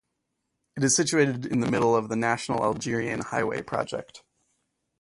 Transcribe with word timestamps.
It 0.75 0.83
is 0.83 0.95
situated 0.95 1.45
in 1.45 1.59
the 1.59 1.69
middle 1.69 1.95
of 1.95 2.09
the 2.09 2.15
National 2.15 2.63
Algerian 2.63 3.21
Highway 3.21 3.61
Project. 3.61 4.23